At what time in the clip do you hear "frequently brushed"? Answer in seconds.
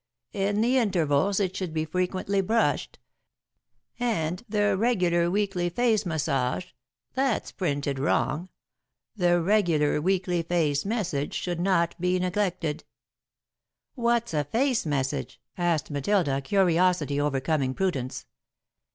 1.85-2.97